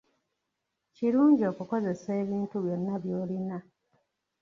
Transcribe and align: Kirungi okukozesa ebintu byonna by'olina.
Kirungi 0.95 1.43
okukozesa 1.51 2.09
ebintu 2.21 2.55
byonna 2.65 2.95
by'olina. 3.03 3.57